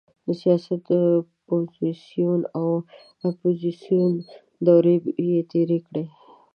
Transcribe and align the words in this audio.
د 0.25 0.27
سیاست 0.41 0.85
پوزیسیون 1.47 2.41
او 2.59 2.69
اپوزیسیون 3.27 4.13
دورې 4.65 4.95
یې 5.29 5.39
تېرې 5.51 5.79
کړې. 5.87 6.05